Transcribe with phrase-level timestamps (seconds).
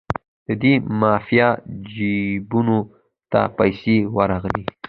[0.45, 1.49] د دې مافیا
[1.93, 2.77] جیبونو
[3.31, 4.63] ته پیسې ورغلې.